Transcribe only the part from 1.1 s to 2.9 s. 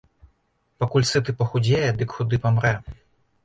сыты пахудзее, дык худы памрэ.